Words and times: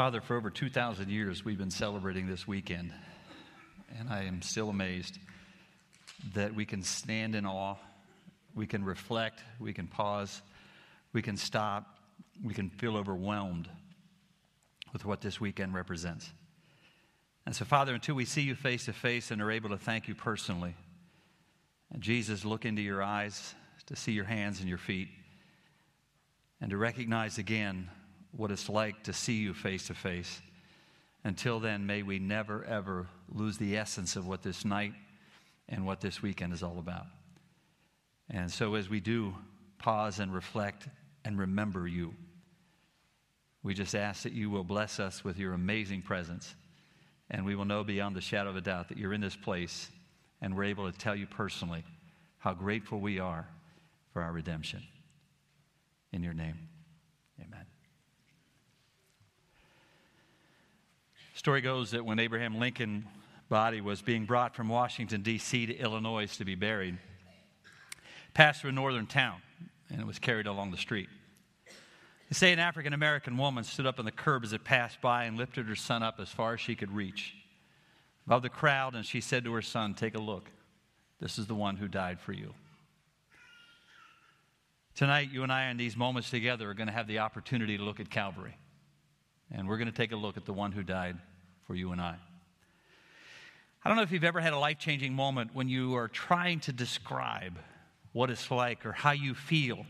Father, 0.00 0.22
for 0.22 0.34
over 0.34 0.48
2,000 0.48 1.10
years, 1.10 1.44
we've 1.44 1.58
been 1.58 1.70
celebrating 1.70 2.26
this 2.26 2.48
weekend, 2.48 2.90
and 3.98 4.08
I 4.08 4.22
am 4.22 4.40
still 4.40 4.70
amazed 4.70 5.18
that 6.32 6.54
we 6.54 6.64
can 6.64 6.82
stand 6.82 7.34
in 7.34 7.44
awe, 7.44 7.76
we 8.54 8.66
can 8.66 8.82
reflect, 8.82 9.42
we 9.58 9.74
can 9.74 9.86
pause, 9.86 10.40
we 11.12 11.20
can 11.20 11.36
stop, 11.36 11.98
we 12.42 12.54
can 12.54 12.70
feel 12.70 12.96
overwhelmed 12.96 13.68
with 14.94 15.04
what 15.04 15.20
this 15.20 15.38
weekend 15.38 15.74
represents. 15.74 16.30
And 17.44 17.54
so, 17.54 17.66
Father, 17.66 17.92
until 17.92 18.14
we 18.14 18.24
see 18.24 18.40
you 18.40 18.54
face 18.54 18.86
to 18.86 18.94
face 18.94 19.30
and 19.30 19.42
are 19.42 19.50
able 19.50 19.68
to 19.68 19.76
thank 19.76 20.08
you 20.08 20.14
personally, 20.14 20.76
and 21.92 22.00
Jesus, 22.02 22.42
look 22.42 22.64
into 22.64 22.80
your 22.80 23.02
eyes 23.02 23.54
to 23.84 23.96
see 23.96 24.12
your 24.12 24.24
hands 24.24 24.60
and 24.60 24.68
your 24.70 24.78
feet, 24.78 25.08
and 26.58 26.70
to 26.70 26.78
recognize 26.78 27.36
again 27.36 27.90
what 28.36 28.50
it's 28.50 28.68
like 28.68 29.02
to 29.04 29.12
see 29.12 29.34
you 29.34 29.54
face 29.54 29.86
to 29.88 29.94
face. 29.94 30.40
Until 31.24 31.60
then, 31.60 31.86
may 31.86 32.02
we 32.02 32.18
never, 32.18 32.64
ever 32.64 33.06
lose 33.28 33.58
the 33.58 33.76
essence 33.76 34.16
of 34.16 34.26
what 34.26 34.42
this 34.42 34.64
night 34.64 34.94
and 35.68 35.86
what 35.86 36.00
this 36.00 36.22
weekend 36.22 36.52
is 36.52 36.62
all 36.62 36.78
about. 36.78 37.06
And 38.30 38.50
so, 38.50 38.74
as 38.74 38.88
we 38.88 39.00
do 39.00 39.34
pause 39.78 40.18
and 40.18 40.32
reflect 40.32 40.88
and 41.24 41.38
remember 41.38 41.86
you, 41.86 42.14
we 43.62 43.74
just 43.74 43.94
ask 43.94 44.22
that 44.22 44.32
you 44.32 44.48
will 44.48 44.64
bless 44.64 45.00
us 45.00 45.22
with 45.22 45.38
your 45.38 45.52
amazing 45.52 46.02
presence. 46.02 46.54
And 47.30 47.44
we 47.44 47.54
will 47.54 47.64
know 47.64 47.84
beyond 47.84 48.16
the 48.16 48.20
shadow 48.20 48.50
of 48.50 48.56
a 48.56 48.60
doubt 48.60 48.88
that 48.88 48.98
you're 48.98 49.12
in 49.12 49.20
this 49.20 49.36
place 49.36 49.90
and 50.40 50.56
we're 50.56 50.64
able 50.64 50.90
to 50.90 50.98
tell 50.98 51.14
you 51.14 51.26
personally 51.26 51.84
how 52.38 52.54
grateful 52.54 52.98
we 52.98 53.18
are 53.18 53.46
for 54.12 54.22
our 54.22 54.32
redemption. 54.32 54.82
In 56.12 56.22
your 56.22 56.34
name, 56.34 56.58
amen. 57.40 57.69
Story 61.40 61.62
goes 61.62 61.92
that 61.92 62.04
when 62.04 62.18
Abraham 62.18 62.58
Lincoln 62.58 63.06
body 63.48 63.80
was 63.80 64.02
being 64.02 64.26
brought 64.26 64.54
from 64.54 64.68
Washington, 64.68 65.22
D.C. 65.22 65.64
to 65.64 65.74
Illinois 65.74 66.26
to 66.36 66.44
be 66.44 66.54
buried, 66.54 66.98
passed 68.34 68.60
through 68.60 68.68
a 68.68 68.74
northern 68.74 69.06
town, 69.06 69.40
and 69.88 70.02
it 70.02 70.06
was 70.06 70.18
carried 70.18 70.46
along 70.46 70.70
the 70.70 70.76
street. 70.76 71.08
They 72.28 72.34
say 72.34 72.52
an 72.52 72.58
African 72.58 72.92
American 72.92 73.38
woman 73.38 73.64
stood 73.64 73.86
up 73.86 73.98
on 73.98 74.04
the 74.04 74.10
curb 74.10 74.44
as 74.44 74.52
it 74.52 74.64
passed 74.64 75.00
by 75.00 75.24
and 75.24 75.38
lifted 75.38 75.64
her 75.64 75.74
son 75.74 76.02
up 76.02 76.20
as 76.20 76.28
far 76.28 76.52
as 76.52 76.60
she 76.60 76.74
could 76.74 76.94
reach 76.94 77.34
above 78.26 78.42
the 78.42 78.50
crowd, 78.50 78.94
and 78.94 79.06
she 79.06 79.22
said 79.22 79.42
to 79.44 79.52
her 79.54 79.62
son, 79.62 79.94
Take 79.94 80.14
a 80.14 80.20
look. 80.20 80.50
This 81.20 81.38
is 81.38 81.46
the 81.46 81.54
one 81.54 81.76
who 81.76 81.88
died 81.88 82.20
for 82.20 82.34
you. 82.34 82.52
Tonight, 84.94 85.30
you 85.32 85.42
and 85.42 85.50
I, 85.50 85.70
in 85.70 85.78
these 85.78 85.96
moments 85.96 86.28
together, 86.28 86.68
are 86.68 86.74
going 86.74 86.88
to 86.88 86.92
have 86.92 87.06
the 87.06 87.20
opportunity 87.20 87.78
to 87.78 87.82
look 87.82 87.98
at 87.98 88.10
Calvary. 88.10 88.58
And 89.50 89.66
we're 89.66 89.78
going 89.78 89.90
to 89.90 89.96
take 89.96 90.12
a 90.12 90.16
look 90.16 90.36
at 90.36 90.44
the 90.44 90.52
one 90.52 90.72
who 90.72 90.82
died 90.82 91.16
for 91.70 91.76
you 91.76 91.92
and 91.92 92.00
I. 92.00 92.16
I 93.84 93.88
don't 93.88 93.96
know 93.96 94.02
if 94.02 94.10
you've 94.10 94.24
ever 94.24 94.40
had 94.40 94.52
a 94.52 94.58
life 94.58 94.80
changing 94.80 95.14
moment 95.14 95.54
when 95.54 95.68
you 95.68 95.94
are 95.94 96.08
trying 96.08 96.58
to 96.62 96.72
describe 96.72 97.60
what 98.10 98.28
it's 98.28 98.50
like 98.50 98.84
or 98.84 98.90
how 98.90 99.12
you 99.12 99.34
feel, 99.34 99.86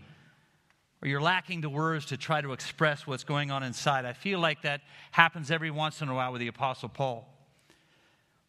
or 1.01 1.09
you're 1.09 1.23
lacking 1.23 1.63
the 1.63 1.71
words 1.71 2.05
to 2.07 2.19
try 2.19 2.43
to 2.43 2.53
express 2.53 3.07
what's 3.07 3.25
going 3.25 3.51
on 3.51 3.63
inside. 3.63 4.05
I 4.05 4.13
feel 4.13 4.41
like 4.41 4.61
that 4.61 4.83
happens 5.11 5.51
every 5.51 5.71
once 5.71 6.03
in 6.03 6.11
a 6.11 6.15
while 6.15 6.33
with 6.33 6.43
the 6.43 6.49
Apostle 6.49 6.91
Paul. 6.91 7.27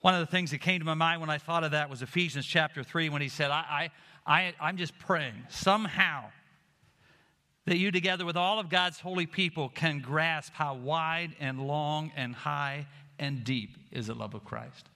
One 0.02 0.14
of 0.14 0.20
the 0.20 0.30
things 0.30 0.52
that 0.52 0.60
came 0.60 0.80
to 0.80 0.86
my 0.86 0.94
mind 0.94 1.22
when 1.22 1.30
I 1.30 1.38
thought 1.38 1.64
of 1.64 1.72
that 1.72 1.90
was 1.90 2.02
Ephesians 2.02 2.45
chapter 2.45 2.84
3 2.84 3.08
when 3.08 3.22
he 3.22 3.30
said, 3.30 3.50
I, 3.50 3.90
I, 4.28 4.40
I, 4.42 4.54
I'm 4.60 4.76
just 4.76 5.00
praying 5.00 5.36
somehow 5.48 6.26
that 7.66 7.78
you, 7.78 7.92
together 7.92 8.26
with 8.26 8.36
all 8.36 8.60
of 8.60 8.68
God's 8.68 9.00
holy 9.00 9.26
people, 9.26 9.70
can 9.70 10.00
grasp 10.00 10.52
how 10.54 10.76
wide 10.76 11.34
and 11.40 11.66
long 11.66 12.12
and 12.18 12.36
high 12.36 12.88
and 13.22 13.44
deep 13.44 13.77
is 13.91 14.08
the 14.08 14.16
love 14.16 14.33
of 14.33 14.44
Christ. 14.44 14.89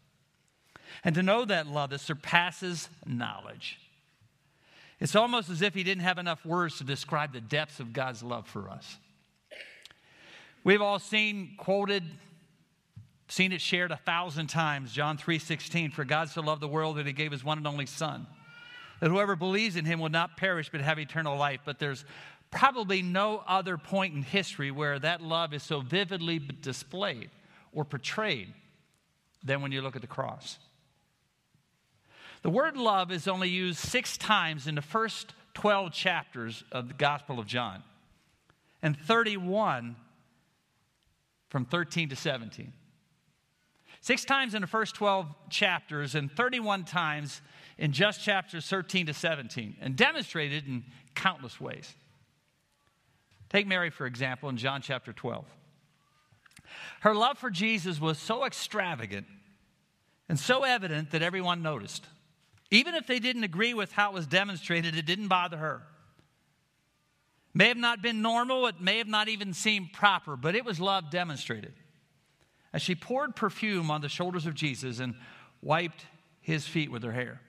And 1.03 1.15
to 1.15 1.23
know 1.23 1.45
that 1.45 1.67
love 1.67 1.91
that 1.91 2.01
surpasses 2.01 2.89
knowledge. 3.05 3.80
It's 4.99 5.15
almost 5.15 5.49
as 5.49 5.61
if 5.61 5.73
he 5.73 5.83
didn't 5.83 6.03
have 6.03 6.17
enough 6.17 6.45
words 6.45 6.80
to 6.80 6.83
describe 6.83 7.31
the 7.31 7.41
depths 7.41 7.80
of 7.80 7.93
God's 7.93 8.23
love 8.23 8.47
for 8.47 8.69
us. 8.69 8.97
We've 10.64 10.81
all 10.81 10.99
seen 10.99 11.53
quoted, 11.58 12.03
seen 13.27 13.52
it 13.52 13.61
shared 13.61 13.91
a 13.91 13.97
thousand 13.97 14.47
times, 14.47 14.91
John 14.91 15.17
3:16, 15.17 15.91
for 15.91 16.03
God 16.03 16.30
so 16.30 16.41
loved 16.41 16.61
the 16.61 16.67
world 16.67 16.97
that 16.97 17.05
he 17.05 17.14
gave 17.14 17.31
his 17.31 17.43
one 17.43 17.59
and 17.59 17.67
only 17.67 17.85
son. 17.85 18.25
That 19.02 19.09
whoever 19.09 19.35
believes 19.35 19.75
in 19.75 19.85
him 19.85 19.99
will 19.99 20.09
not 20.09 20.37
perish 20.37 20.69
but 20.71 20.81
have 20.81 20.97
eternal 20.97 21.37
life. 21.37 21.59
But 21.65 21.77
there's 21.77 22.05
probably 22.49 23.03
no 23.03 23.43
other 23.45 23.77
point 23.77 24.15
in 24.15 24.23
history 24.23 24.71
where 24.71 24.97
that 24.97 25.21
love 25.21 25.53
is 25.53 25.61
so 25.61 25.81
vividly 25.81 26.39
displayed 26.39 27.30
or 27.75 27.86
portrayed 27.86 28.52
than 29.43 29.61
when 29.61 29.71
you 29.71 29.81
look 29.81 29.95
at 29.95 30.02
the 30.02 30.08
cross. 30.08 30.58
The 32.41 32.49
word 32.49 32.77
love 32.77 33.11
is 33.11 33.27
only 33.27 33.49
used 33.49 33.77
six 33.77 34.17
times 34.17 34.65
in 34.65 34.75
the 34.75 34.81
first 34.81 35.33
12 35.53 35.91
chapters 35.91 36.64
of 36.71 36.87
the 36.87 36.93
Gospel 36.93 37.39
of 37.39 37.45
John, 37.45 37.83
and 38.81 38.97
31 38.97 39.95
from 41.49 41.65
13 41.65 42.09
to 42.09 42.15
17. 42.15 42.73
Six 44.02 44.25
times 44.25 44.53
in 44.53 44.61
the 44.61 44.67
first 44.67 44.93
12 44.95 45.27
chapters, 45.49 46.14
and 46.14 46.31
31 46.31 46.83
times 46.83 47.41
in 47.77 47.91
just 47.91 48.21
chapters 48.21 48.67
13 48.67 49.08
to 49.08 49.14
17, 49.14 49.77
and 49.81 49.95
demonstrated 49.95 50.67
in 50.67 50.83
countless 51.15 51.59
ways. 51.59 51.95
Take 53.49 53.65
Mary, 53.65 53.89
for 53.89 54.05
example, 54.05 54.49
in 54.49 54.58
John 54.58 54.81
chapter 54.81 55.14
12. 55.14 55.45
Her 57.02 57.15
love 57.15 57.37
for 57.37 57.49
Jesus 57.49 57.99
was 57.99 58.17
so 58.17 58.45
extravagant 58.45 59.27
and 60.27 60.39
so 60.39 60.64
evident 60.64 61.11
that 61.11 61.21
everyone 61.21 61.61
noticed. 61.61 62.05
Even 62.71 62.95
if 62.95 63.08
they 63.08 63.20
didn't 63.20 63.43
agree 63.43 63.73
with 63.73 63.92
how 63.92 64.11
it 64.11 64.14
was 64.14 64.27
demonstrated, 64.27 64.95
it 64.95 65.05
didn't 65.05 65.27
bother 65.27 65.58
her. 65.58 65.83
May 67.53 67.70
have 67.70 67.77
not 67.77 68.02
been 68.02 68.21
normal, 68.21 68.67
it 68.67 68.81
may 68.81 68.98
have 68.98 69.08
not 69.08 69.30
even 69.30 69.53
seemed 69.53 69.93
proper, 69.93 70.36
but 70.36 70.55
it 70.55 70.65
was 70.65 70.80
love 70.80 71.09
demonstrated. 71.09 71.73
As 72.73 72.82
she 72.82 72.95
poured 72.95 73.36
perfume 73.36 73.89
on 73.89 74.02
the 74.02 74.09
shoulders 74.09 74.45
of 74.45 74.55
Jesus 74.55 74.99
and 74.99 75.15
wiped 75.61 76.05
his 76.42 76.67
feet 76.67 76.92
with 76.92 77.03
her 77.03 77.14
hair. 77.14 77.39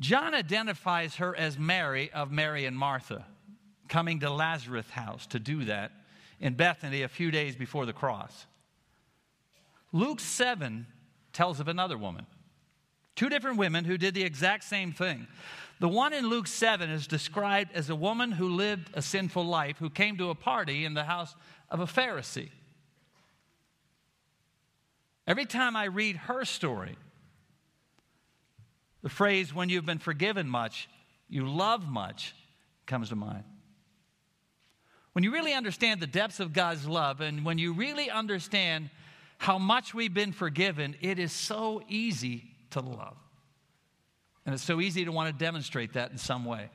John 0.00 0.34
identifies 0.34 1.16
her 1.16 1.36
as 1.36 1.58
Mary 1.58 2.10
of 2.12 2.30
Mary 2.32 2.66
and 2.66 2.76
Martha, 2.76 3.24
coming 3.88 4.20
to 4.20 4.30
Lazarus' 4.30 4.90
house 4.90 5.26
to 5.28 5.38
do 5.38 5.64
that 5.66 5.92
in 6.40 6.54
Bethany 6.54 7.02
a 7.02 7.08
few 7.08 7.30
days 7.30 7.56
before 7.56 7.86
the 7.86 7.92
cross. 7.92 8.46
Luke 9.92 10.20
7 10.20 10.86
tells 11.32 11.60
of 11.60 11.68
another 11.68 11.96
woman. 11.96 12.26
Two 13.14 13.28
different 13.28 13.56
women 13.56 13.84
who 13.84 13.96
did 13.96 14.14
the 14.14 14.22
exact 14.22 14.64
same 14.64 14.92
thing. 14.92 15.26
The 15.80 15.88
one 15.88 16.12
in 16.12 16.28
Luke 16.28 16.46
7 16.46 16.90
is 16.90 17.06
described 17.06 17.72
as 17.74 17.90
a 17.90 17.94
woman 17.94 18.32
who 18.32 18.48
lived 18.48 18.90
a 18.94 19.02
sinful 19.02 19.44
life 19.44 19.78
who 19.78 19.90
came 19.90 20.16
to 20.18 20.30
a 20.30 20.34
party 20.34 20.84
in 20.84 20.94
the 20.94 21.04
house 21.04 21.34
of 21.70 21.80
a 21.80 21.86
Pharisee. 21.86 22.50
Every 25.26 25.46
time 25.46 25.76
I 25.76 25.84
read 25.84 26.16
her 26.16 26.44
story, 26.44 26.96
the 29.02 29.08
phrase, 29.08 29.54
when 29.54 29.68
you've 29.68 29.86
been 29.86 29.98
forgiven 29.98 30.48
much, 30.48 30.88
you 31.28 31.48
love 31.48 31.88
much, 31.88 32.34
comes 32.86 33.08
to 33.10 33.16
mind. 33.16 33.44
When 35.16 35.22
you 35.22 35.32
really 35.32 35.54
understand 35.54 36.00
the 36.00 36.06
depths 36.06 36.40
of 36.40 36.52
God's 36.52 36.86
love 36.86 37.22
and 37.22 37.42
when 37.42 37.56
you 37.56 37.72
really 37.72 38.10
understand 38.10 38.90
how 39.38 39.56
much 39.56 39.94
we've 39.94 40.12
been 40.12 40.30
forgiven, 40.30 40.94
it 41.00 41.18
is 41.18 41.32
so 41.32 41.80
easy 41.88 42.50
to 42.72 42.80
love. 42.80 43.16
And 44.44 44.54
it's 44.54 44.62
so 44.62 44.78
easy 44.78 45.06
to 45.06 45.12
want 45.12 45.32
to 45.32 45.44
demonstrate 45.44 45.94
that 45.94 46.10
in 46.10 46.18
some 46.18 46.44
way. 46.44 46.68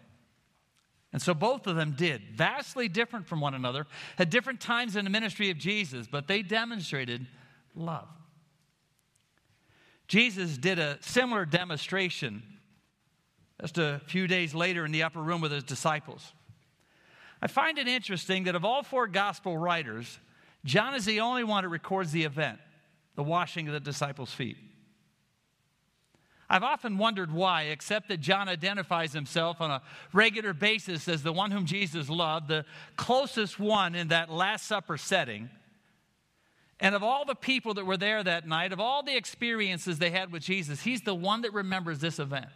And 1.14 1.22
so 1.22 1.36
both 1.36 1.68
of 1.68 1.76
them 1.76 1.94
did, 1.96 2.24
vastly 2.34 2.88
different 2.88 3.28
from 3.28 3.42
one 3.42 3.54
another, 3.54 3.86
at 4.18 4.32
different 4.32 4.60
times 4.60 4.96
in 4.96 5.06
the 5.06 5.12
ministry 5.12 5.52
of 5.52 5.60
Jesus, 5.60 6.08
but 6.08 6.28
they 6.28 6.42
demonstrated 6.42 7.28
love. 7.76 8.08
Jesus 10.08 10.58
did 10.58 10.80
a 10.80 10.98
similar 11.02 11.46
demonstration 11.46 12.42
just 13.62 13.78
a 13.78 14.02
few 14.08 14.26
days 14.26 14.56
later 14.56 14.84
in 14.84 14.92
the 14.92 15.04
upper 15.04 15.22
room 15.22 15.42
with 15.42 15.52
his 15.52 15.64
disciples. 15.64 16.34
I 17.42 17.48
find 17.48 17.78
it 17.78 17.88
interesting 17.88 18.44
that 18.44 18.56
of 18.56 18.64
all 18.64 18.84
four 18.84 19.08
gospel 19.08 19.58
writers, 19.58 20.20
John 20.64 20.94
is 20.94 21.06
the 21.06 21.22
only 21.22 21.44
one 21.44 21.64
who 21.64 21.70
records 21.70 22.12
the 22.12 22.24
event, 22.24 22.60
the 23.16 23.24
washing 23.24 23.68
of 23.68 23.74
the 23.74 23.80
disciples' 23.80 24.34
feet. 24.34 24.58
I've 26.52 26.64
often 26.64 26.98
wondered 26.98 27.32
why, 27.32 27.64
except 27.64 28.10
that 28.10 28.20
John 28.20 28.50
identifies 28.50 29.14
himself 29.14 29.62
on 29.62 29.72
a 29.72 29.82
regular 30.12 30.54
basis 30.54 31.08
as 31.08 31.24
the 31.24 31.32
one 31.32 31.50
whom 31.50 31.66
Jesus 31.66 32.10
loved, 32.10 32.50
the 32.50 32.66
closest 32.98 33.58
one 33.58 33.96
in 33.96 34.10
that 34.10 34.30
Last 34.30 34.68
Supper 34.68 34.98
setting. 34.98 35.50
And 36.82 36.94
of 36.94 37.04
all 37.04 37.24
the 37.24 37.36
people 37.36 37.76
that 37.76 37.86
were 37.86 37.96
there 37.96 38.22
that 38.22 38.48
night, 38.48 38.74
of 38.74 38.82
all 38.82 39.02
the 39.02 39.16
experiences 39.16 39.98
they 39.98 40.10
had 40.10 40.32
with 40.32 40.44
Jesus, 40.44 40.82
he's 40.82 41.02
the 41.02 41.16
one 41.16 41.42
that 41.44 41.54
remembers 41.54 42.00
this 42.00 42.20
event. 42.20 42.48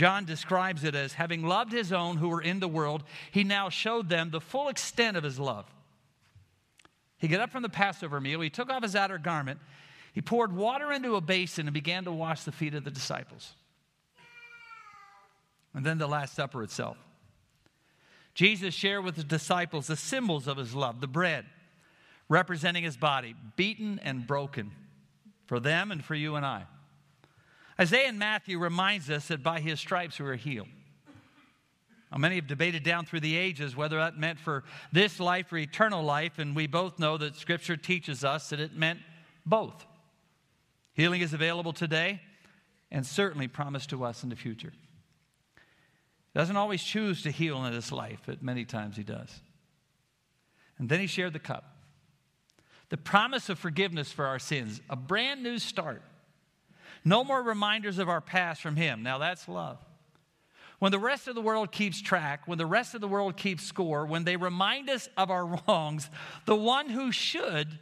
John 0.00 0.24
describes 0.24 0.82
it 0.84 0.94
as 0.94 1.12
having 1.12 1.42
loved 1.42 1.72
his 1.72 1.92
own 1.92 2.16
who 2.16 2.30
were 2.30 2.40
in 2.40 2.58
the 2.58 2.66
world, 2.66 3.04
he 3.32 3.44
now 3.44 3.68
showed 3.68 4.08
them 4.08 4.30
the 4.30 4.40
full 4.40 4.68
extent 4.68 5.14
of 5.14 5.22
his 5.22 5.38
love. 5.38 5.66
He 7.18 7.28
got 7.28 7.42
up 7.42 7.50
from 7.50 7.60
the 7.60 7.68
Passover 7.68 8.18
meal, 8.18 8.40
he 8.40 8.48
took 8.48 8.70
off 8.70 8.82
his 8.82 8.96
outer 8.96 9.18
garment, 9.18 9.60
he 10.14 10.22
poured 10.22 10.56
water 10.56 10.90
into 10.90 11.16
a 11.16 11.20
basin 11.20 11.66
and 11.66 11.74
began 11.74 12.04
to 12.04 12.12
wash 12.12 12.44
the 12.44 12.50
feet 12.50 12.74
of 12.74 12.82
the 12.82 12.90
disciples. 12.90 13.52
And 15.74 15.84
then 15.84 15.98
the 15.98 16.06
Last 16.06 16.34
Supper 16.34 16.62
itself. 16.62 16.96
Jesus 18.32 18.72
shared 18.72 19.04
with 19.04 19.16
his 19.16 19.26
disciples 19.26 19.86
the 19.86 19.96
symbols 19.96 20.46
of 20.46 20.56
his 20.56 20.74
love 20.74 21.02
the 21.02 21.08
bread, 21.08 21.44
representing 22.26 22.84
his 22.84 22.96
body, 22.96 23.34
beaten 23.54 24.00
and 24.02 24.26
broken 24.26 24.70
for 25.44 25.60
them 25.60 25.92
and 25.92 26.02
for 26.02 26.14
you 26.14 26.36
and 26.36 26.46
I. 26.46 26.62
Isaiah 27.80 28.08
and 28.08 28.18
Matthew 28.18 28.58
reminds 28.58 29.08
us 29.08 29.28
that 29.28 29.42
by 29.42 29.60
his 29.60 29.80
stripes 29.80 30.20
we 30.20 30.26
are 30.28 30.34
healed. 30.34 30.68
Now, 32.12 32.18
many 32.18 32.34
have 32.34 32.46
debated 32.46 32.82
down 32.82 33.06
through 33.06 33.20
the 33.20 33.36
ages 33.36 33.74
whether 33.74 33.96
that 33.96 34.18
meant 34.18 34.38
for 34.38 34.64
this 34.92 35.18
life 35.18 35.52
or 35.52 35.56
eternal 35.56 36.02
life, 36.02 36.38
and 36.38 36.54
we 36.54 36.66
both 36.66 36.98
know 36.98 37.16
that 37.16 37.36
Scripture 37.36 37.76
teaches 37.76 38.24
us 38.24 38.50
that 38.50 38.60
it 38.60 38.76
meant 38.76 38.98
both. 39.46 39.86
Healing 40.92 41.22
is 41.22 41.32
available 41.32 41.72
today 41.72 42.20
and 42.90 43.06
certainly 43.06 43.48
promised 43.48 43.90
to 43.90 44.04
us 44.04 44.24
in 44.24 44.28
the 44.28 44.36
future. 44.36 44.72
He 46.34 46.38
doesn't 46.38 46.56
always 46.56 46.82
choose 46.82 47.22
to 47.22 47.30
heal 47.30 47.64
in 47.64 47.72
this 47.72 47.92
life, 47.92 48.20
but 48.26 48.42
many 48.42 48.64
times 48.64 48.96
he 48.96 49.04
does. 49.04 49.40
And 50.78 50.88
then 50.88 51.00
he 51.00 51.06
shared 51.06 51.32
the 51.32 51.38
cup. 51.38 51.76
The 52.90 52.96
promise 52.96 53.48
of 53.48 53.58
forgiveness 53.58 54.10
for 54.12 54.26
our 54.26 54.38
sins, 54.38 54.80
a 54.90 54.96
brand 54.96 55.42
new 55.42 55.58
start. 55.58 56.02
No 57.04 57.24
more 57.24 57.42
reminders 57.42 57.98
of 57.98 58.08
our 58.08 58.20
past 58.20 58.60
from 58.60 58.76
him. 58.76 59.02
Now 59.02 59.18
that's 59.18 59.48
love. 59.48 59.78
When 60.78 60.92
the 60.92 60.98
rest 60.98 61.28
of 61.28 61.34
the 61.34 61.42
world 61.42 61.72
keeps 61.72 62.00
track, 62.00 62.42
when 62.46 62.58
the 62.58 62.66
rest 62.66 62.94
of 62.94 63.00
the 63.00 63.08
world 63.08 63.36
keeps 63.36 63.64
score, 63.64 64.06
when 64.06 64.24
they 64.24 64.36
remind 64.36 64.88
us 64.88 65.08
of 65.16 65.30
our 65.30 65.44
wrongs, 65.68 66.10
the 66.46 66.56
one 66.56 66.88
who 66.88 67.12
should 67.12 67.78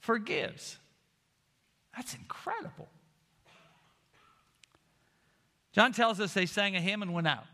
forgives. 0.00 0.78
That's 1.96 2.14
incredible. 2.14 2.88
John 5.72 5.92
tells 5.92 6.20
us 6.20 6.32
they 6.34 6.46
sang 6.46 6.76
a 6.76 6.80
hymn 6.80 7.02
and 7.02 7.12
went 7.12 7.26
out. 7.26 7.46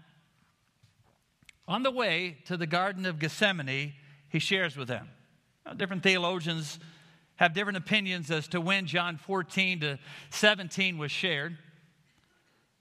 On 1.67 1.83
the 1.83 1.91
way 1.91 2.39
to 2.47 2.57
the 2.57 2.67
Garden 2.67 3.07
of 3.07 3.19
Gethsemane, 3.19 3.95
he 4.29 4.39
shares 4.39 4.77
with 4.77 4.89
them. 4.89 5.09
Now, 5.65 5.75
different 5.75 6.03
theologians 6.03 6.79
have 7.43 7.55
different 7.55 7.77
opinions 7.77 8.31
as 8.31 8.47
to 8.47 8.61
when 8.61 8.87
John 8.87 9.17
14 9.17 9.81
to 9.81 9.99
17 10.31 10.97
was 10.97 11.11
shared. 11.11 11.59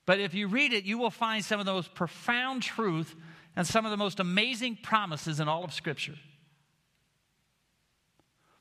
But 0.05 0.19
if 0.19 0.35
you 0.35 0.47
read 0.47 0.71
it, 0.71 0.83
you 0.83 0.99
will 0.99 1.09
find 1.09 1.43
some 1.43 1.59
of 1.59 1.65
the 1.65 1.73
most 1.73 1.95
profound 1.95 2.61
truth 2.61 3.15
and 3.55 3.65
some 3.65 3.85
of 3.85 3.91
the 3.91 3.97
most 3.97 4.19
amazing 4.19 4.77
promises 4.83 5.39
in 5.39 5.47
all 5.47 5.63
of 5.63 5.73
Scripture. 5.73 6.13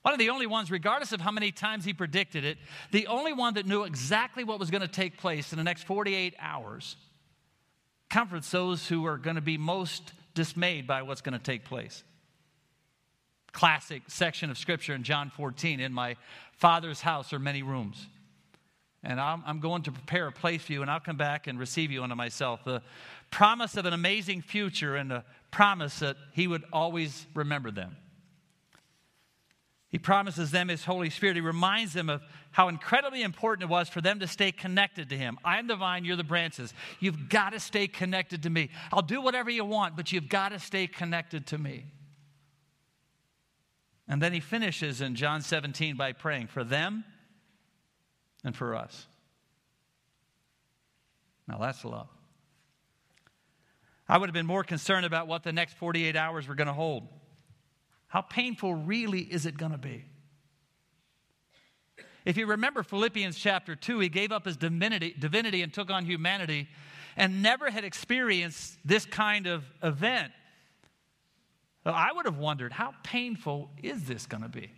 One 0.01 0.15
of 0.15 0.19
the 0.19 0.31
only 0.31 0.47
ones, 0.47 0.71
regardless 0.71 1.13
of 1.13 1.21
how 1.21 1.33
many 1.33 1.53
times 1.53 1.85
he 1.85 1.93
predicted 1.93 2.45
it, 2.45 2.57
the 2.93 3.07
only 3.07 3.35
one 3.35 3.53
that 3.55 3.67
knew 3.67 3.85
exactly 3.85 4.43
what 4.43 4.59
was 4.59 4.71
going 4.71 4.81
to 4.81 4.89
take 4.89 5.19
place 5.19 5.53
in 5.53 5.59
the 5.59 5.65
next 5.65 5.83
48 5.83 6.35
hours 6.41 6.97
comforts 8.09 8.51
those 8.51 8.89
who 8.89 9.05
are 9.05 9.19
going 9.19 9.37
to 9.37 9.43
be 9.43 9.59
most 9.59 10.15
dismayed 10.35 10.87
by 10.87 11.03
what's 11.03 11.21
going 11.21 11.39
to 11.39 11.45
take 11.45 11.67
place. 11.67 12.03
Classic 13.53 14.03
section 14.07 14.51
of 14.51 14.59
scripture 14.59 14.95
in 14.95 15.03
John 15.03 15.31
14 15.31 15.81
In 15.81 15.93
my 15.93 16.17
Father's 16.53 17.01
house 17.01 17.33
are 17.33 17.39
many 17.39 17.63
rooms 17.63 18.07
and 19.03 19.21
I'm, 19.21 19.43
I'm, 19.47 19.61
going 19.61 19.83
to 19.85 19.93
prepare 19.93 20.27
a 20.27 20.33
place 20.33 20.63
for 20.63 20.73
you, 20.73 20.83
and 20.83 20.91
I'll 20.91 21.01
come 21.01 21.17
back 21.17 21.47
and 21.47 21.59
receive 21.59 21.91
you 21.91 22.03
unto 22.03 22.15
myself. 22.15 22.65
The 22.65 22.83
promise 23.31 23.77
of 23.77 23.87
an 23.87 23.95
amazing 23.95 24.43
future 24.43 24.97
and 24.97 25.11
the 25.11 25.25
promise 25.51 26.01
that 26.01 26.17
He 26.33 26.47
would 26.47 26.65
always 26.73 27.27
remember 27.35 27.71
them. 27.71 27.97
He 29.89 29.99
promises 29.99 30.51
them 30.51 30.69
His 30.69 30.85
Holy 30.85 31.09
Spirit. 31.09 31.37
He 31.37 31.41
reminds 31.41 31.95
them 31.95 32.11
of 32.11 32.21
how 32.51 32.69
incredibly 32.69 33.23
important 33.23 33.71
it 33.71 33.73
was 33.73 33.89
for 33.89 34.03
them 34.03 34.21
to 34.21 34.29
stay 34.29 34.53
connected 34.53 35.09
to 35.09 35.17
Him. 35.17 35.39
I'm 35.45 35.67
the 35.67 35.77
vine, 35.77 36.05
you're 36.05 36.17
the 36.17 36.23
branches. 36.23 36.75
You've 37.01 37.31
got 37.31 37.51
to 37.51 37.61
stay 37.61 37.87
connected 37.87 38.43
to 38.43 38.51
me. 38.51 38.69
I'll 38.93 39.03
do 39.03 39.23
whatever 39.23 39.49
you 39.49 39.65
want, 39.65 39.97
but 39.97 40.13
you've 40.13 40.29
got 40.29 40.51
to 40.51 40.59
stay 40.59 40.87
connected 40.87 41.47
to 41.49 41.59
me. 41.59 41.87
And 44.11 44.21
then 44.21 44.33
He 44.33 44.41
finishes 44.41 45.01
in 45.01 45.15
John 45.15 45.41
17 45.41 45.97
by 45.97 46.13
praying 46.13 46.49
for 46.49 46.65
them 46.65 47.05
and 48.45 48.57
for 48.57 48.75
us. 48.75 49.07
Now 51.47 51.59
that's 51.59 51.85
love. 51.85 52.09
I 54.09 54.19
would 54.19 54.29
have 54.29 54.35
been 54.35 54.47
more 54.47 54.65
concerned 54.65 55.07
about 55.07 55.29
what 55.29 55.45
the 55.45 55.53
next 55.53 55.75
48 55.75 56.17
hours 56.17 56.49
were 56.49 56.57
going 56.57 56.67
to 56.67 56.73
hold. 56.73 57.07
How 58.09 58.21
painful 58.21 58.75
really 58.75 59.21
is 59.21 59.47
it 59.47 59.57
going 59.57 59.71
to 59.71 59.79
be? 59.79 60.05
If 62.25 62.37
you 62.37 62.47
remember 62.47 62.83
Philippians 62.83 63.39
chapter 63.39 63.77
2, 63.77 64.01
he 64.01 64.09
gave 64.09 64.33
up 64.33 64.45
his 64.45 64.57
divinity, 64.57 65.15
divinity 65.17 65.63
and 65.63 65.73
took 65.73 65.89
on 65.89 66.05
humanity 66.05 66.69
and 67.17 67.43
never 67.43 67.71
had 67.71 67.85
experienced 67.85 68.77
this 68.85 69.07
kind 69.07 69.47
of 69.47 69.65
event. 69.85 70.33
I 71.85 72.13
would 72.13 72.27
have 72.27 72.39
wondered, 72.39 72.73
how 72.73 72.95
painful 73.03 73.71
is 73.83 74.05
this 74.05 74.27
going 74.27 74.43
to 74.43 74.49
be? 74.49 74.71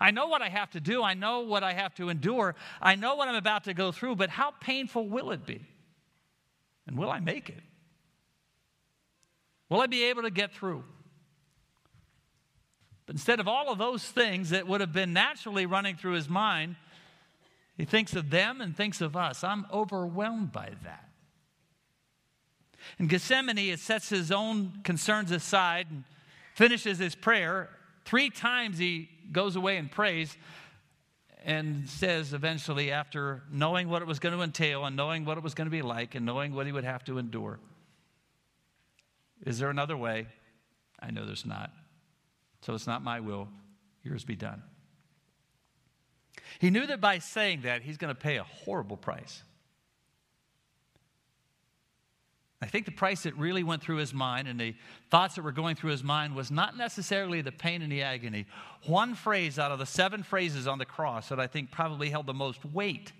I 0.00 0.12
know 0.12 0.28
what 0.28 0.42
I 0.42 0.48
have 0.48 0.70
to 0.70 0.80
do. 0.80 1.02
I 1.02 1.14
know 1.14 1.40
what 1.40 1.62
I 1.62 1.72
have 1.72 1.94
to 1.96 2.08
endure. 2.08 2.54
I 2.80 2.94
know 2.94 3.16
what 3.16 3.28
I'm 3.28 3.34
about 3.34 3.64
to 3.64 3.74
go 3.74 3.92
through, 3.92 4.16
but 4.16 4.30
how 4.30 4.52
painful 4.60 5.08
will 5.08 5.32
it 5.32 5.44
be? 5.44 5.60
And 6.86 6.96
will 6.96 7.10
I 7.10 7.20
make 7.20 7.50
it? 7.50 7.62
Will 9.68 9.80
I 9.80 9.86
be 9.86 10.04
able 10.04 10.22
to 10.22 10.30
get 10.30 10.54
through? 10.54 10.84
But 13.04 13.16
instead 13.16 13.40
of 13.40 13.48
all 13.48 13.70
of 13.70 13.78
those 13.78 14.04
things 14.04 14.50
that 14.50 14.66
would 14.66 14.80
have 14.80 14.92
been 14.92 15.12
naturally 15.12 15.66
running 15.66 15.96
through 15.96 16.12
his 16.12 16.28
mind, 16.28 16.76
he 17.76 17.84
thinks 17.84 18.14
of 18.14 18.30
them 18.30 18.60
and 18.60 18.76
thinks 18.76 19.00
of 19.00 19.16
us. 19.16 19.44
I'm 19.44 19.66
overwhelmed 19.72 20.52
by 20.52 20.72
that. 20.84 21.08
In 22.98 23.06
Gethsemane, 23.06 23.58
it 23.58 23.80
sets 23.80 24.08
his 24.08 24.30
own 24.30 24.80
concerns 24.84 25.30
aside 25.30 25.88
and 25.90 26.04
finishes 26.58 26.98
his 26.98 27.14
prayer. 27.14 27.70
Three 28.04 28.30
times 28.30 28.78
he 28.78 29.08
goes 29.30 29.54
away 29.54 29.76
and 29.76 29.88
prays 29.88 30.36
and 31.44 31.88
says 31.88 32.34
eventually, 32.34 32.90
after 32.90 33.44
knowing 33.48 33.88
what 33.88 34.02
it 34.02 34.08
was 34.08 34.18
going 34.18 34.36
to 34.36 34.42
entail 34.42 34.84
and 34.84 34.96
knowing 34.96 35.24
what 35.24 35.38
it 35.38 35.44
was 35.44 35.54
going 35.54 35.66
to 35.66 35.70
be 35.70 35.82
like 35.82 36.16
and 36.16 36.26
knowing 36.26 36.52
what 36.52 36.66
he 36.66 36.72
would 36.72 36.82
have 36.82 37.04
to 37.04 37.18
endure, 37.18 37.60
is 39.46 39.60
there 39.60 39.70
another 39.70 39.96
way? 39.96 40.26
I 41.00 41.12
know 41.12 41.24
there's 41.24 41.46
not. 41.46 41.70
So 42.62 42.74
it's 42.74 42.88
not 42.88 43.04
my 43.04 43.20
will, 43.20 43.46
yours 44.02 44.24
be 44.24 44.34
done. 44.34 44.64
He 46.58 46.70
knew 46.70 46.86
that 46.88 47.00
by 47.00 47.20
saying 47.20 47.60
that, 47.62 47.82
he's 47.82 47.98
going 47.98 48.12
to 48.12 48.20
pay 48.20 48.36
a 48.36 48.42
horrible 48.42 48.96
price. 48.96 49.44
I 52.60 52.66
think 52.66 52.86
the 52.86 52.92
price 52.92 53.22
that 53.22 53.36
really 53.36 53.62
went 53.62 53.82
through 53.82 53.96
his 53.96 54.12
mind 54.12 54.48
and 54.48 54.58
the 54.58 54.74
thoughts 55.10 55.36
that 55.36 55.42
were 55.42 55.52
going 55.52 55.76
through 55.76 55.92
his 55.92 56.02
mind 56.02 56.34
was 56.34 56.50
not 56.50 56.76
necessarily 56.76 57.40
the 57.40 57.52
pain 57.52 57.82
and 57.82 57.92
the 57.92 58.02
agony. 58.02 58.46
One 58.86 59.14
phrase 59.14 59.60
out 59.60 59.70
of 59.70 59.78
the 59.78 59.86
seven 59.86 60.24
phrases 60.24 60.66
on 60.66 60.78
the 60.78 60.84
cross 60.84 61.28
that 61.28 61.38
I 61.38 61.46
think 61.46 61.70
probably 61.70 62.10
held 62.10 62.26
the 62.26 62.34
most 62.34 62.64
weight 62.64 63.12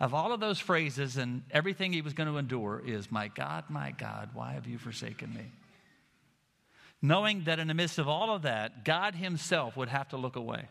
of 0.00 0.14
all 0.14 0.32
of 0.32 0.40
those 0.40 0.58
phrases 0.58 1.18
and 1.18 1.42
everything 1.50 1.92
he 1.92 2.00
was 2.00 2.14
going 2.14 2.28
to 2.28 2.38
endure 2.38 2.82
is, 2.86 3.10
My 3.10 3.28
God, 3.28 3.64
my 3.68 3.90
God, 3.90 4.30
why 4.32 4.52
have 4.52 4.66
you 4.66 4.78
forsaken 4.78 5.34
me? 5.34 5.52
Knowing 7.02 7.44
that 7.44 7.58
in 7.58 7.68
the 7.68 7.74
midst 7.74 7.98
of 7.98 8.08
all 8.08 8.34
of 8.34 8.42
that, 8.42 8.84
God 8.84 9.14
himself 9.14 9.76
would 9.76 9.88
have 9.88 10.08
to 10.08 10.16
look 10.16 10.36
away. 10.36 10.68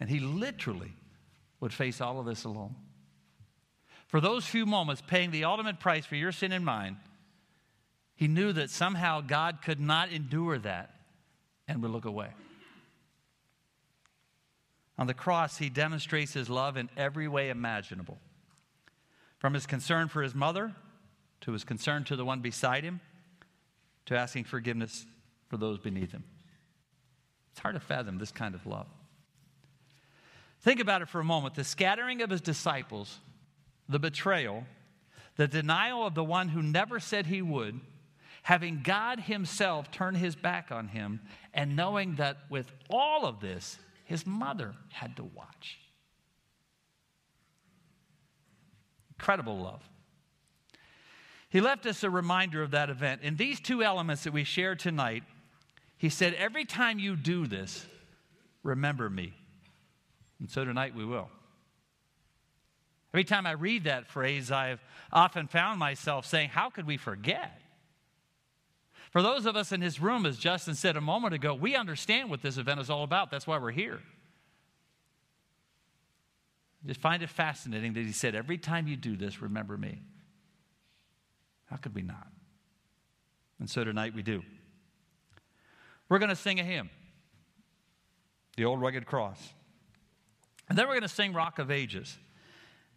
And 0.00 0.10
he 0.10 0.20
literally 0.20 0.92
would 1.60 1.72
face 1.72 2.00
all 2.00 2.20
of 2.20 2.26
this 2.26 2.44
alone 2.44 2.74
for 4.08 4.20
those 4.20 4.44
few 4.46 4.66
moments, 4.66 5.02
paying 5.06 5.30
the 5.30 5.44
ultimate 5.44 5.80
price 5.80 6.06
for 6.06 6.16
your 6.16 6.32
sin 6.32 6.50
and 6.52 6.64
mine, 6.64 6.96
he 8.14 8.26
knew 8.26 8.52
that 8.52 8.70
somehow 8.70 9.20
God 9.20 9.60
could 9.62 9.78
not 9.78 10.10
endure 10.10 10.58
that 10.58 10.90
and 11.68 11.82
would 11.82 11.90
look 11.90 12.06
away. 12.06 12.30
On 14.98 15.06
the 15.06 15.14
cross, 15.14 15.58
he 15.58 15.68
demonstrates 15.68 16.32
his 16.32 16.50
love 16.50 16.76
in 16.76 16.88
every 16.96 17.28
way 17.28 17.50
imaginable 17.50 18.18
from 19.38 19.54
his 19.54 19.66
concern 19.66 20.08
for 20.08 20.22
his 20.22 20.34
mother 20.34 20.74
to 21.42 21.52
his 21.52 21.62
concern 21.62 22.02
to 22.04 22.16
the 22.16 22.24
one 22.24 22.40
beside 22.40 22.82
him 22.82 23.00
to 24.06 24.18
asking 24.18 24.44
forgiveness 24.44 25.06
for 25.48 25.58
those 25.58 25.78
beneath 25.78 26.10
him. 26.10 26.24
It's 27.52 27.60
hard 27.60 27.74
to 27.74 27.80
fathom 27.80 28.18
this 28.18 28.32
kind 28.32 28.54
of 28.54 28.66
love. 28.66 28.86
Think 30.62 30.80
about 30.80 31.02
it 31.02 31.08
for 31.08 31.20
a 31.20 31.24
moment. 31.24 31.54
The 31.54 31.62
scattering 31.62 32.22
of 32.22 32.30
his 32.30 32.40
disciples 32.40 33.18
the 33.88 33.98
betrayal, 33.98 34.64
the 35.36 35.48
denial 35.48 36.06
of 36.06 36.14
the 36.14 36.24
one 36.24 36.48
who 36.48 36.62
never 36.62 37.00
said 37.00 37.26
he 37.26 37.42
would, 37.42 37.80
having 38.42 38.82
God 38.82 39.20
Himself 39.20 39.90
turn 39.90 40.14
His 40.14 40.36
back 40.36 40.70
on 40.70 40.88
him, 40.88 41.20
and 41.52 41.76
knowing 41.76 42.16
that 42.16 42.38
with 42.48 42.70
all 42.90 43.26
of 43.26 43.40
this, 43.40 43.78
his 44.08 44.26
mother 44.26 44.72
had 44.90 45.16
to 45.16 45.22
watch. 45.22 45.78
Incredible 49.10 49.58
love. 49.58 49.82
He 51.50 51.60
left 51.60 51.84
us 51.84 52.02
a 52.02 52.08
reminder 52.08 52.62
of 52.62 52.70
that 52.70 52.88
event. 52.88 53.20
In 53.22 53.36
these 53.36 53.60
two 53.60 53.82
elements 53.82 54.24
that 54.24 54.32
we 54.32 54.44
share 54.44 54.74
tonight, 54.74 55.24
He 55.98 56.08
said, 56.08 56.32
Every 56.34 56.64
time 56.64 56.98
you 56.98 57.16
do 57.16 57.46
this, 57.46 57.84
remember 58.62 59.10
me. 59.10 59.34
And 60.40 60.48
so 60.48 60.64
tonight 60.64 60.94
we 60.94 61.04
will. 61.04 61.28
Every 63.12 63.24
time 63.24 63.46
I 63.46 63.52
read 63.52 63.84
that 63.84 64.06
phrase, 64.06 64.50
I've 64.50 64.82
often 65.12 65.46
found 65.46 65.78
myself 65.78 66.26
saying, 66.26 66.50
How 66.50 66.70
could 66.70 66.86
we 66.86 66.96
forget? 66.96 67.60
For 69.10 69.22
those 69.22 69.46
of 69.46 69.56
us 69.56 69.72
in 69.72 69.80
this 69.80 70.00
room, 70.00 70.26
as 70.26 70.36
Justin 70.36 70.74
said 70.74 70.96
a 70.96 71.00
moment 71.00 71.32
ago, 71.32 71.54
we 71.54 71.74
understand 71.74 72.28
what 72.28 72.42
this 72.42 72.58
event 72.58 72.80
is 72.80 72.90
all 72.90 73.04
about. 73.04 73.30
That's 73.30 73.46
why 73.46 73.56
we're 73.58 73.70
here. 73.70 74.00
I 76.84 76.88
Just 76.88 77.00
find 77.00 77.22
it 77.22 77.30
fascinating 77.30 77.94
that 77.94 78.04
he 78.04 78.12
said, 78.12 78.34
Every 78.34 78.58
time 78.58 78.86
you 78.86 78.96
do 78.96 79.16
this, 79.16 79.40
remember 79.40 79.78
me. 79.78 80.02
How 81.66 81.76
could 81.76 81.94
we 81.94 82.02
not? 82.02 82.28
And 83.58 83.68
so 83.68 83.84
tonight 83.84 84.14
we 84.14 84.22
do. 84.22 84.42
We're 86.08 86.18
going 86.18 86.30
to 86.30 86.36
sing 86.36 86.60
a 86.60 86.64
hymn, 86.64 86.90
The 88.56 88.64
Old 88.64 88.80
Rugged 88.80 89.06
Cross. 89.06 89.52
And 90.68 90.76
then 90.76 90.86
we're 90.86 90.94
going 90.94 91.02
to 91.02 91.08
sing 91.08 91.32
Rock 91.32 91.58
of 91.58 91.70
Ages. 91.70 92.16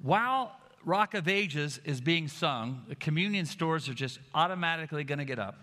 While 0.01 0.55
Rock 0.83 1.13
of 1.13 1.27
Ages 1.27 1.79
is 1.85 2.01
being 2.01 2.27
sung, 2.27 2.83
the 2.87 2.95
communion 2.95 3.45
stores 3.45 3.87
are 3.87 3.93
just 3.93 4.19
automatically 4.33 5.03
going 5.03 5.19
to 5.19 5.25
get 5.25 5.39
up 5.39 5.55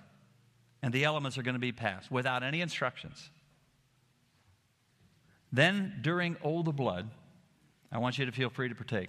and 0.82 0.92
the 0.92 1.04
elements 1.04 1.36
are 1.38 1.42
going 1.42 1.54
to 1.54 1.60
be 1.60 1.72
passed 1.72 2.10
without 2.10 2.42
any 2.42 2.60
instructions. 2.60 3.30
Then, 5.50 5.98
during 6.02 6.36
Oh 6.44 6.62
the 6.62 6.72
Blood, 6.72 7.10
I 7.90 7.98
want 7.98 8.18
you 8.18 8.26
to 8.26 8.32
feel 8.32 8.50
free 8.50 8.68
to 8.68 8.74
partake. 8.74 9.08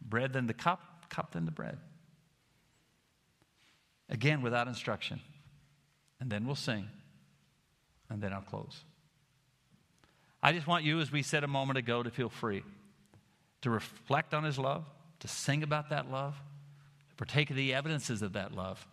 Bread, 0.00 0.32
then 0.32 0.46
the 0.46 0.54
cup, 0.54 0.80
cup, 1.08 1.32
then 1.32 1.44
the 1.44 1.52
bread. 1.52 1.78
Again, 4.08 4.42
without 4.42 4.66
instruction. 4.66 5.20
And 6.20 6.30
then 6.30 6.46
we'll 6.46 6.56
sing, 6.56 6.88
and 8.08 8.20
then 8.20 8.32
I'll 8.32 8.40
close. 8.40 8.82
I 10.42 10.52
just 10.52 10.66
want 10.66 10.84
you, 10.84 11.00
as 11.00 11.12
we 11.12 11.22
said 11.22 11.44
a 11.44 11.48
moment 11.48 11.78
ago, 11.78 12.02
to 12.02 12.10
feel 12.10 12.28
free 12.28 12.62
to 13.62 13.70
reflect 13.70 14.34
on 14.34 14.44
His 14.44 14.58
love, 14.58 14.84
to 15.20 15.28
sing 15.28 15.62
about 15.62 15.90
that 15.90 16.10
love, 16.10 16.34
to 17.10 17.16
partake 17.16 17.50
of 17.50 17.56
the 17.56 17.74
evidences 17.74 18.22
of 18.22 18.32
that 18.34 18.54
love 18.54 18.86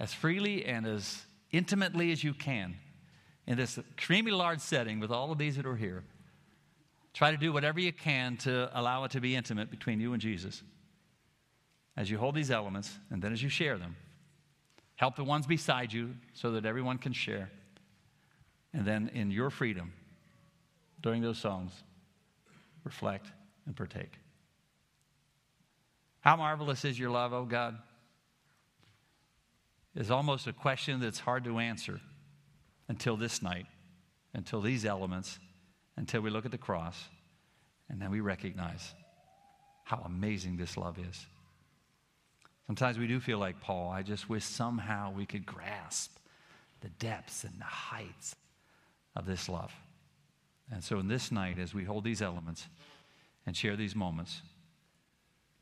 as 0.00 0.14
freely 0.14 0.64
and 0.64 0.86
as 0.86 1.22
intimately 1.50 2.12
as 2.12 2.22
you 2.22 2.32
can 2.32 2.76
in 3.46 3.56
this 3.56 3.78
extremely 3.78 4.30
large 4.30 4.60
setting 4.60 5.00
with 5.00 5.10
all 5.10 5.32
of 5.32 5.38
these 5.38 5.56
that 5.56 5.66
are 5.66 5.76
here. 5.76 6.04
Try 7.14 7.30
to 7.30 7.36
do 7.36 7.52
whatever 7.52 7.80
you 7.80 7.92
can 7.92 8.36
to 8.38 8.70
allow 8.78 9.04
it 9.04 9.10
to 9.12 9.20
be 9.20 9.34
intimate 9.34 9.70
between 9.70 10.00
you 10.00 10.12
and 10.12 10.22
Jesus 10.22 10.62
as 11.96 12.10
you 12.10 12.18
hold 12.18 12.34
these 12.34 12.50
elements 12.50 12.96
and 13.10 13.20
then 13.20 13.32
as 13.32 13.42
you 13.42 13.48
share 13.48 13.76
them. 13.76 13.96
Help 14.96 15.16
the 15.16 15.24
ones 15.24 15.46
beside 15.46 15.92
you 15.92 16.14
so 16.32 16.52
that 16.52 16.64
everyone 16.64 16.98
can 16.98 17.12
share. 17.12 17.50
And 18.72 18.84
then 18.84 19.10
in 19.14 19.30
your 19.30 19.50
freedom, 19.50 19.92
during 21.00 21.22
those 21.22 21.38
songs, 21.38 21.72
reflect 22.84 23.26
and 23.68 23.76
partake. 23.76 24.14
How 26.20 26.36
marvelous 26.36 26.84
is 26.84 26.98
your 26.98 27.10
love, 27.10 27.32
O 27.32 27.38
oh 27.38 27.44
God? 27.44 27.78
Is 29.94 30.10
almost 30.10 30.46
a 30.46 30.52
question 30.52 31.00
that's 31.00 31.20
hard 31.20 31.44
to 31.44 31.58
answer 31.58 32.00
until 32.88 33.16
this 33.16 33.42
night, 33.42 33.66
until 34.32 34.60
these 34.60 34.84
elements, 34.84 35.38
until 35.96 36.22
we 36.22 36.30
look 36.30 36.46
at 36.46 36.50
the 36.50 36.58
cross, 36.58 37.08
and 37.88 38.00
then 38.00 38.10
we 38.10 38.20
recognize 38.20 38.94
how 39.84 40.02
amazing 40.04 40.56
this 40.56 40.76
love 40.76 40.98
is. 40.98 41.26
Sometimes 42.66 42.98
we 42.98 43.06
do 43.06 43.20
feel 43.20 43.38
like 43.38 43.60
Paul. 43.60 43.90
I 43.90 44.02
just 44.02 44.28
wish 44.28 44.44
somehow 44.44 45.12
we 45.12 45.26
could 45.26 45.44
grasp 45.44 46.16
the 46.80 46.88
depths 46.88 47.44
and 47.44 47.60
the 47.60 47.64
heights 47.64 48.34
of 49.14 49.26
this 49.26 49.48
love. 49.48 49.72
And 50.70 50.84
so, 50.84 50.98
in 50.98 51.08
this 51.08 51.32
night, 51.32 51.58
as 51.58 51.74
we 51.74 51.84
hold 51.84 52.04
these 52.04 52.22
elements 52.22 52.66
and 53.48 53.56
share 53.56 53.76
these 53.76 53.96
moments, 53.96 54.42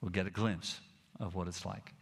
we'll 0.01 0.11
get 0.11 0.27
a 0.27 0.31
glimpse 0.31 0.81
of 1.21 1.35
what 1.35 1.47
it's 1.49 1.65
like. 1.65 1.95